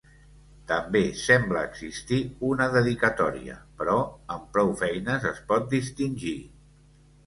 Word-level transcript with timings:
També 0.69 1.01
sembla 1.23 1.61
existir 1.73 2.19
una 2.49 2.69
dedicatòria, 2.79 3.61
però 3.83 4.01
amb 4.39 4.53
prou 4.59 4.77
feines 4.85 5.33
es 5.37 5.47
pot 5.55 5.75
distingir. 5.81 6.39